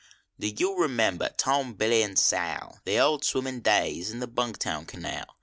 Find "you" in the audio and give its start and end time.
0.47-0.79